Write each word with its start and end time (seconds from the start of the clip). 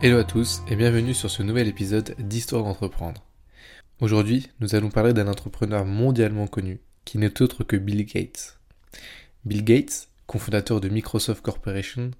Hello 0.00 0.18
à 0.18 0.24
tous 0.24 0.62
et 0.68 0.76
bienvenue 0.76 1.12
sur 1.12 1.28
ce 1.28 1.42
nouvel 1.42 1.66
épisode 1.66 2.14
d'Histoire 2.20 2.62
d'entreprendre. 2.62 3.24
Aujourd'hui, 4.00 4.48
nous 4.60 4.76
allons 4.76 4.90
parler 4.90 5.12
d'un 5.12 5.26
entrepreneur 5.26 5.84
mondialement 5.84 6.46
connu 6.46 6.78
qui 7.04 7.18
n'est 7.18 7.42
autre 7.42 7.64
que 7.64 7.74
Bill 7.74 8.06
Gates. 8.06 8.60
Bill 9.44 9.64
Gates, 9.64 10.08
cofondateur 10.28 10.80
de 10.80 10.88
Microsoft 10.88 11.42
Corporation, 11.42 12.12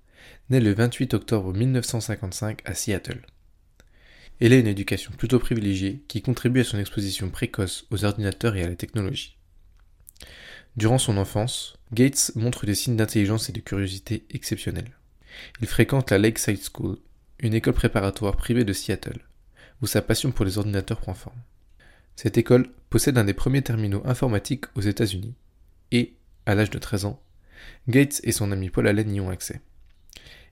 naît 0.50 0.58
le 0.58 0.74
28 0.74 1.14
octobre 1.14 1.54
1955 1.54 2.62
à 2.64 2.74
Seattle. 2.74 3.24
Il 4.40 4.52
a 4.52 4.58
une 4.58 4.66
éducation 4.66 5.12
plutôt 5.16 5.38
privilégiée 5.38 6.02
qui 6.08 6.20
contribue 6.20 6.62
à 6.62 6.64
son 6.64 6.80
exposition 6.80 7.30
précoce 7.30 7.86
aux 7.92 8.04
ordinateurs 8.04 8.56
et 8.56 8.64
à 8.64 8.68
la 8.68 8.74
technologie. 8.74 9.36
Durant 10.76 10.98
son 10.98 11.16
enfance, 11.16 11.78
Gates 11.92 12.32
montre 12.34 12.66
des 12.66 12.74
signes 12.74 12.96
d'intelligence 12.96 13.48
et 13.48 13.52
de 13.52 13.60
curiosité 13.60 14.26
exceptionnels. 14.30 14.90
Il 15.60 15.68
fréquente 15.68 16.10
la 16.10 16.18
Lakeside 16.18 16.60
School, 16.74 16.98
une 17.40 17.54
école 17.54 17.74
préparatoire 17.74 18.36
privée 18.36 18.64
de 18.64 18.72
Seattle, 18.72 19.20
où 19.80 19.86
sa 19.86 20.02
passion 20.02 20.32
pour 20.32 20.44
les 20.44 20.58
ordinateurs 20.58 21.00
prend 21.00 21.14
forme. 21.14 21.40
Cette 22.16 22.36
école 22.36 22.68
possède 22.90 23.16
un 23.16 23.24
des 23.24 23.34
premiers 23.34 23.62
terminaux 23.62 24.02
informatiques 24.04 24.64
aux 24.74 24.80
États-Unis, 24.80 25.34
et, 25.92 26.16
à 26.46 26.54
l'âge 26.54 26.70
de 26.70 26.78
13 26.78 27.04
ans, 27.04 27.22
Gates 27.88 28.20
et 28.24 28.32
son 28.32 28.52
ami 28.52 28.70
Paul 28.70 28.88
Allen 28.88 29.14
y 29.14 29.20
ont 29.20 29.30
accès. 29.30 29.60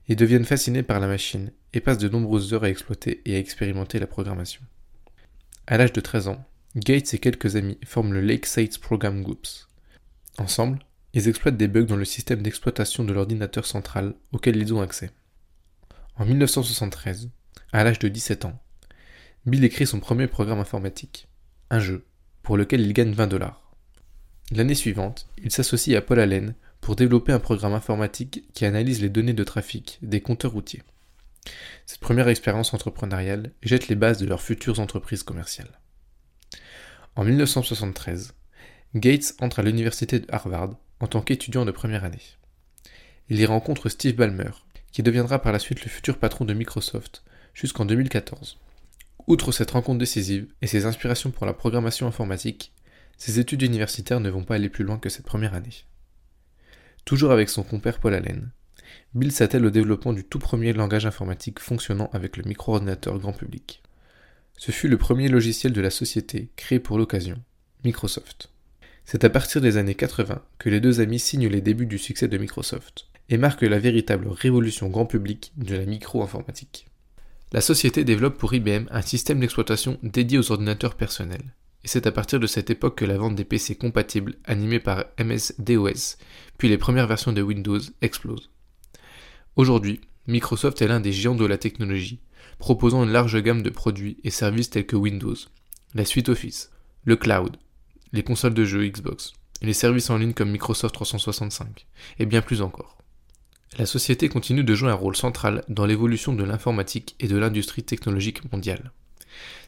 Ils 0.07 0.15
deviennent 0.15 0.45
fascinés 0.45 0.83
par 0.83 0.99
la 0.99 1.07
machine 1.07 1.51
et 1.73 1.81
passent 1.81 1.97
de 1.97 2.09
nombreuses 2.09 2.53
heures 2.53 2.63
à 2.63 2.69
exploiter 2.69 3.21
et 3.25 3.35
à 3.35 3.39
expérimenter 3.39 3.99
la 3.99 4.07
programmation. 4.07 4.61
À 5.67 5.77
l'âge 5.77 5.91
de 5.91 6.01
13 6.01 6.29
ans, 6.29 6.45
Gates 6.75 7.13
et 7.13 7.19
quelques 7.19 7.55
amis 7.55 7.77
forment 7.85 8.13
le 8.13 8.21
Lakeside 8.21 8.77
Program 8.79 9.21
Groups. 9.21 9.67
Ensemble, 10.37 10.79
ils 11.13 11.27
exploitent 11.27 11.57
des 11.57 11.67
bugs 11.67 11.83
dans 11.83 11.95
le 11.97 12.05
système 12.05 12.41
d'exploitation 12.41 13.03
de 13.03 13.11
l'ordinateur 13.11 13.65
central 13.65 14.13
auquel 14.31 14.55
ils 14.55 14.73
ont 14.73 14.81
accès. 14.81 15.11
En 16.19 16.25
1973, 16.25 17.29
à 17.71 17.83
l'âge 17.83 17.99
de 17.99 18.07
17 18.07 18.45
ans, 18.45 18.59
Bill 19.45 19.63
écrit 19.63 19.85
son 19.85 19.99
premier 19.99 20.25
programme 20.25 20.59
informatique, 20.59 21.27
un 21.69 21.77
jeu, 21.77 22.07
pour 22.41 22.57
lequel 22.57 22.81
il 22.81 22.91
gagne 22.93 23.13
20 23.13 23.27
dollars. 23.27 23.71
L'année 24.49 24.73
suivante, 24.73 25.27
il 25.37 25.51
s'associe 25.51 25.95
à 25.95 26.01
Paul 26.01 26.19
Allen 26.19 26.55
pour 26.81 26.95
développer 26.95 27.33
un 27.33 27.39
programme 27.39 27.73
informatique 27.73 28.51
qui 28.55 28.65
analyse 28.65 28.99
les 28.99 29.09
données 29.09 29.33
de 29.33 29.43
trafic 29.43 29.99
des 30.01 30.19
compteurs 30.19 30.53
routiers. 30.53 30.81
Cette 31.85 31.99
première 31.99 32.29
expérience 32.29 32.73
entrepreneuriale 32.73 33.51
jette 33.61 33.87
les 33.87 33.95
bases 33.95 34.17
de 34.17 34.25
leurs 34.25 34.41
futures 34.41 34.79
entreprises 34.79 35.21
commerciales. 35.21 35.79
En 37.15 37.25
1973, 37.25 38.33
Gates 38.95 39.35
entre 39.39 39.59
à 39.59 39.63
l'université 39.63 40.19
de 40.19 40.25
Harvard 40.29 40.77
en 40.99 41.05
tant 41.05 41.21
qu'étudiant 41.21 41.63
de 41.63 41.71
première 41.71 42.05
année. 42.05 42.23
Il 43.29 43.39
y 43.39 43.45
rencontre 43.45 43.89
Steve 43.89 44.15
Ballmer, 44.15 44.51
qui 44.91 45.03
deviendra 45.03 45.39
par 45.39 45.51
la 45.51 45.59
suite 45.59 45.83
le 45.83 45.89
futur 45.89 46.17
patron 46.17 46.45
de 46.45 46.53
Microsoft 46.53 47.23
jusqu'en 47.53 47.85
2014. 47.85 48.59
Outre 49.27 49.51
cette 49.51 49.71
rencontre 49.71 49.99
décisive 49.99 50.47
et 50.61 50.67
ses 50.67 50.85
inspirations 50.85 51.31
pour 51.31 51.45
la 51.45 51.53
programmation 51.53 52.07
informatique, 52.07 52.73
ses 53.17 53.39
études 53.39 53.63
universitaires 53.63 54.19
ne 54.19 54.29
vont 54.29 54.43
pas 54.43 54.55
aller 54.55 54.69
plus 54.69 54.83
loin 54.83 54.99
que 54.99 55.09
cette 55.09 55.25
première 55.25 55.53
année. 55.53 55.85
Toujours 57.05 57.31
avec 57.31 57.49
son 57.49 57.63
compère 57.63 57.99
Paul 57.99 58.13
Allen, 58.13 58.51
Bill 59.13 59.31
s'attelle 59.31 59.65
au 59.65 59.69
développement 59.69 60.13
du 60.13 60.23
tout 60.23 60.39
premier 60.39 60.73
langage 60.73 61.05
informatique 61.05 61.59
fonctionnant 61.59 62.09
avec 62.13 62.37
le 62.37 62.43
micro-ordinateur 62.43 63.17
grand 63.19 63.33
public. 63.33 63.81
Ce 64.57 64.71
fut 64.71 64.87
le 64.87 64.97
premier 64.97 65.27
logiciel 65.27 65.73
de 65.73 65.81
la 65.81 65.89
société 65.89 66.49
créé 66.55 66.79
pour 66.79 66.97
l'occasion, 66.97 67.41
Microsoft. 67.83 68.49
C'est 69.09 69.23
à 69.23 69.29
partir 69.29 69.61
des 69.61 69.77
années 69.77 69.95
80 69.95 70.41
que 70.59 70.69
les 70.69 70.81
deux 70.81 70.99
amis 70.99 71.17
signent 71.17 71.47
les 71.47 71.61
débuts 71.61 71.85
du 71.85 71.97
succès 71.97 72.27
de 72.27 72.37
Microsoft 72.37 73.07
et 73.29 73.37
marquent 73.37 73.61
la 73.61 73.79
véritable 73.79 74.27
révolution 74.27 74.89
grand 74.89 75.05
public 75.05 75.53
de 75.55 75.77
la 75.77 75.85
micro-informatique. 75.85 76.87
La 77.53 77.61
société 77.61 78.03
développe 78.03 78.37
pour 78.37 78.53
IBM 78.53 78.87
un 78.91 79.01
système 79.01 79.39
d'exploitation 79.39 79.97
dédié 80.03 80.37
aux 80.37 80.51
ordinateurs 80.51 80.95
personnels. 80.95 81.55
Et 81.85 81.87
c'est 81.87 82.05
à 82.05 82.11
partir 82.11 82.41
de 82.41 82.47
cette 82.47 82.69
époque 82.69 82.97
que 82.97 83.05
la 83.05 83.17
vente 83.17 83.35
des 83.35 83.45
PC 83.45 83.75
compatibles 83.75 84.35
animés 84.43 84.81
par 84.81 85.05
MS-DOS, 85.17 86.17
puis 86.57 86.67
les 86.67 86.77
premières 86.77 87.07
versions 87.07 87.31
de 87.31 87.41
Windows, 87.41 87.79
explose. 88.01 88.49
Aujourd'hui, 89.55 90.01
Microsoft 90.27 90.81
est 90.81 90.87
l'un 90.89 90.99
des 90.99 91.13
géants 91.13 91.35
de 91.35 91.45
la 91.45 91.57
technologie, 91.57 92.19
proposant 92.59 93.05
une 93.05 93.13
large 93.13 93.41
gamme 93.41 93.63
de 93.63 93.69
produits 93.69 94.17
et 94.25 94.31
services 94.31 94.69
tels 94.69 94.85
que 94.85 94.97
Windows, 94.97 95.37
la 95.93 96.03
suite 96.03 96.27
Office, 96.27 96.71
le 97.05 97.15
cloud, 97.15 97.55
les 98.13 98.23
consoles 98.23 98.53
de 98.53 98.65
jeux 98.65 98.87
Xbox, 98.87 99.33
les 99.61 99.73
services 99.73 100.09
en 100.09 100.17
ligne 100.17 100.33
comme 100.33 100.51
Microsoft 100.51 100.93
365, 100.93 101.87
et 102.19 102.25
bien 102.25 102.41
plus 102.41 102.61
encore. 102.61 102.97
La 103.77 103.85
société 103.85 104.29
continue 104.29 104.63
de 104.63 104.75
jouer 104.75 104.89
un 104.89 104.95
rôle 104.95 105.15
central 105.15 105.63
dans 105.67 105.85
l'évolution 105.85 106.33
de 106.33 106.43
l'informatique 106.43 107.15
et 107.19 107.27
de 107.27 107.37
l'industrie 107.37 107.83
technologique 107.83 108.51
mondiale. 108.51 108.91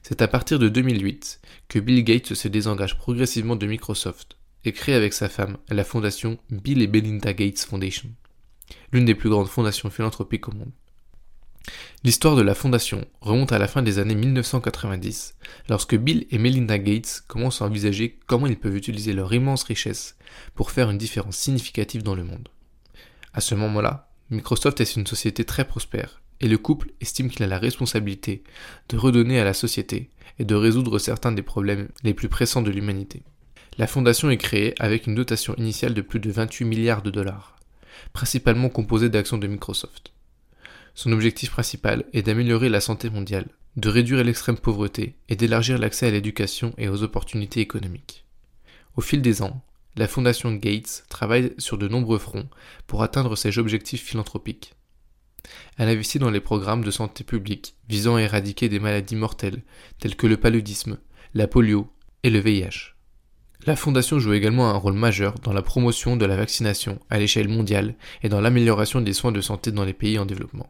C'est 0.01 0.21
à 0.21 0.27
partir 0.27 0.57
de 0.57 0.69
2008 0.69 1.41
que 1.67 1.79
Bill 1.79 2.03
Gates 2.03 2.33
se 2.33 2.47
désengage 2.47 2.97
progressivement 2.97 3.55
de 3.55 3.67
Microsoft 3.67 4.37
et 4.65 4.71
crée 4.71 4.93
avec 4.93 5.13
sa 5.13 5.29
femme 5.29 5.57
la 5.69 5.83
fondation 5.83 6.39
Bill 6.49 6.81
et 6.81 6.87
Belinda 6.87 7.33
Gates 7.33 7.59
Foundation, 7.59 8.09
l'une 8.91 9.05
des 9.05 9.15
plus 9.15 9.29
grandes 9.29 9.47
fondations 9.47 9.89
philanthropiques 9.89 10.47
au 10.47 10.53
monde. 10.53 10.71
L'histoire 12.05 12.37
de 12.37 12.41
la 12.41 12.55
fondation 12.55 13.05
remonte 13.19 13.51
à 13.51 13.59
la 13.59 13.67
fin 13.67 13.81
des 13.81 13.99
années 13.99 14.15
1990, 14.15 15.35
lorsque 15.67 15.97
Bill 15.97 16.27
et 16.31 16.37
Melinda 16.37 16.77
Gates 16.77 17.23
commencent 17.27 17.61
à 17.61 17.65
envisager 17.65 18.17
comment 18.25 18.47
ils 18.47 18.57
peuvent 18.57 18.77
utiliser 18.77 19.11
leur 19.11 19.33
immense 19.33 19.63
richesse 19.63 20.15
pour 20.55 20.71
faire 20.71 20.89
une 20.89 20.97
différence 20.97 21.35
significative 21.35 22.01
dans 22.01 22.15
le 22.15 22.23
monde. 22.23 22.47
À 23.33 23.41
ce 23.41 23.53
moment-là, 23.55 24.09
Microsoft 24.29 24.79
est 24.79 24.95
une 24.95 25.07
société 25.07 25.43
très 25.43 25.65
prospère, 25.65 26.21
et 26.39 26.47
le 26.47 26.57
couple 26.57 26.91
estime 27.01 27.29
qu'il 27.29 27.43
a 27.43 27.47
la 27.47 27.59
responsabilité 27.59 28.43
de 28.87 28.95
redonner 28.95 29.37
à 29.37 29.43
la 29.43 29.53
société 29.53 30.09
et 30.39 30.45
de 30.45 30.55
résoudre 30.55 30.99
certains 30.99 31.33
des 31.33 31.41
problèmes 31.41 31.89
les 32.03 32.13
plus 32.13 32.29
pressants 32.29 32.61
de 32.61 32.71
l'humanité. 32.71 33.23
La 33.77 33.87
fondation 33.87 34.29
est 34.29 34.37
créée 34.37 34.73
avec 34.79 35.05
une 35.05 35.15
dotation 35.15 35.53
initiale 35.55 35.93
de 35.93 36.01
plus 36.01 36.21
de 36.21 36.31
28 36.31 36.63
milliards 36.63 37.01
de 37.01 37.11
dollars, 37.11 37.57
principalement 38.13 38.69
composée 38.69 39.09
d'actions 39.09 39.37
de 39.37 39.47
Microsoft. 39.47 40.13
Son 41.01 41.13
objectif 41.13 41.51
principal 41.51 42.03
est 42.11 42.23
d'améliorer 42.23 42.67
la 42.67 42.81
santé 42.81 43.09
mondiale, 43.09 43.47
de 43.77 43.87
réduire 43.87 44.21
l'extrême 44.21 44.57
pauvreté 44.57 45.15
et 45.29 45.37
d'élargir 45.37 45.77
l'accès 45.77 46.07
à 46.07 46.11
l'éducation 46.11 46.73
et 46.77 46.89
aux 46.89 47.03
opportunités 47.03 47.61
économiques. 47.61 48.25
Au 48.97 49.01
fil 49.01 49.21
des 49.21 49.41
ans, 49.41 49.63
la 49.95 50.09
Fondation 50.09 50.53
Gates 50.53 51.05
travaille 51.07 51.53
sur 51.57 51.77
de 51.77 51.87
nombreux 51.87 52.17
fronts 52.17 52.49
pour 52.85 53.01
atteindre 53.01 53.37
ses 53.37 53.59
objectifs 53.59 54.03
philanthropiques. 54.03 54.73
Elle 55.77 55.87
investit 55.87 56.19
dans 56.19 56.31
les 56.31 56.41
programmes 56.41 56.83
de 56.83 56.91
santé 56.91 57.23
publique 57.23 57.75
visant 57.87 58.17
à 58.17 58.21
éradiquer 58.21 58.67
des 58.67 58.81
maladies 58.81 59.15
mortelles 59.15 59.63
telles 59.99 60.17
que 60.17 60.27
le 60.27 60.35
paludisme, 60.35 60.97
la 61.33 61.47
polio 61.47 61.89
et 62.23 62.29
le 62.29 62.39
VIH. 62.39 62.95
La 63.65 63.77
Fondation 63.77 64.19
joue 64.19 64.33
également 64.33 64.69
un 64.69 64.77
rôle 64.77 64.95
majeur 64.95 65.35
dans 65.35 65.53
la 65.53 65.61
promotion 65.61 66.17
de 66.17 66.25
la 66.25 66.35
vaccination 66.35 66.99
à 67.09 67.19
l'échelle 67.19 67.47
mondiale 67.47 67.95
et 68.21 68.27
dans 68.27 68.41
l'amélioration 68.41 68.99
des 68.99 69.13
soins 69.13 69.31
de 69.31 69.39
santé 69.39 69.71
dans 69.71 69.85
les 69.85 69.93
pays 69.93 70.19
en 70.19 70.25
développement. 70.25 70.69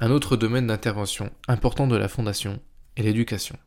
Un 0.00 0.12
autre 0.12 0.36
domaine 0.36 0.68
d'intervention 0.68 1.32
important 1.48 1.88
de 1.88 1.96
la 1.96 2.06
Fondation 2.06 2.60
est 2.96 3.02
l'éducation. 3.02 3.58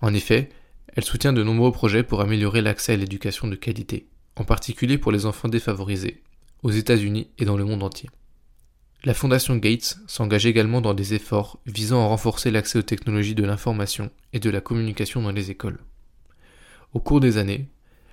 En 0.00 0.14
effet, 0.14 0.48
elle 0.96 1.04
soutient 1.04 1.34
de 1.34 1.42
nombreux 1.42 1.72
projets 1.72 2.02
pour 2.02 2.22
améliorer 2.22 2.62
l'accès 2.62 2.94
à 2.94 2.96
l'éducation 2.96 3.46
de 3.46 3.54
qualité, 3.54 4.08
en 4.36 4.44
particulier 4.44 4.96
pour 4.96 5.12
les 5.12 5.26
enfants 5.26 5.48
défavorisés, 5.48 6.22
aux 6.62 6.70
États-Unis 6.70 7.28
et 7.36 7.44
dans 7.44 7.58
le 7.58 7.66
monde 7.66 7.82
entier. 7.82 8.08
La 9.04 9.12
Fondation 9.12 9.56
Gates 9.56 9.98
s'engage 10.06 10.46
également 10.46 10.80
dans 10.80 10.94
des 10.94 11.12
efforts 11.12 11.60
visant 11.66 12.02
à 12.02 12.06
renforcer 12.06 12.50
l'accès 12.50 12.78
aux 12.78 12.82
technologies 12.82 13.34
de 13.34 13.44
l'information 13.44 14.10
et 14.32 14.40
de 14.40 14.48
la 14.48 14.62
communication 14.62 15.20
dans 15.20 15.32
les 15.32 15.50
écoles. 15.50 15.80
Au 16.94 17.00
cours 17.00 17.20
des 17.20 17.36
années, 17.36 17.68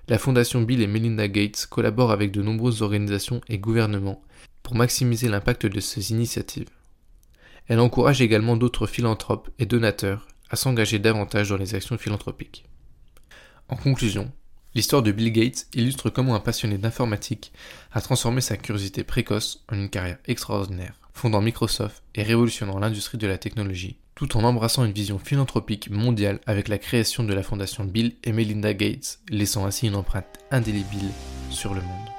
la 0.09 0.17
Fondation 0.17 0.61
Bill 0.61 0.81
et 0.81 0.87
Melinda 0.87 1.29
Gates 1.29 1.67
collabore 1.69 2.11
avec 2.11 2.31
de 2.31 2.41
nombreuses 2.41 2.81
organisations 2.81 3.39
et 3.47 3.59
gouvernements 3.59 4.21
pour 4.61 4.75
maximiser 4.75 5.29
l'impact 5.29 5.67
de 5.67 5.79
ces 5.79 6.11
initiatives. 6.11 6.67
Elle 7.67 7.79
encourage 7.79 8.21
également 8.21 8.57
d'autres 8.57 8.87
philanthropes 8.87 9.49
et 9.59 9.65
donateurs 9.65 10.27
à 10.49 10.55
s'engager 10.55 10.99
davantage 10.99 11.49
dans 11.49 11.57
les 11.57 11.75
actions 11.75 11.97
philanthropiques. 11.97 12.65
En 13.69 13.77
conclusion, 13.77 14.31
l'histoire 14.75 15.01
de 15.01 15.11
Bill 15.11 15.31
Gates 15.31 15.67
illustre 15.73 16.09
comment 16.09 16.35
un 16.35 16.41
passionné 16.41 16.77
d'informatique 16.77 17.53
a 17.93 18.01
transformé 18.01 18.41
sa 18.41 18.57
curiosité 18.57 19.03
précoce 19.03 19.63
en 19.71 19.75
une 19.75 19.89
carrière 19.89 20.17
extraordinaire, 20.25 20.99
fondant 21.13 21.41
Microsoft 21.41 22.03
et 22.15 22.23
révolutionnant 22.23 22.79
l'industrie 22.79 23.17
de 23.17 23.27
la 23.27 23.37
technologie, 23.37 23.97
tout 24.15 24.35
en 24.35 24.43
embrassant 24.43 24.83
une 24.83 24.91
vision 24.91 25.19
philanthropique 25.19 25.89
mondiale 25.89 26.41
avec 26.45 26.67
la 26.67 26.77
création 26.77 27.23
de 27.23 27.33
la 27.33 27.43
fondation 27.43 27.85
Bill 27.85 28.15
et 28.23 28.33
Melinda 28.33 28.73
Gates, 28.73 29.19
laissant 29.29 29.65
ainsi 29.65 29.87
une 29.87 29.95
empreinte 29.95 30.25
indélébile 30.51 31.11
sur 31.49 31.73
le 31.73 31.81
monde. 31.81 32.10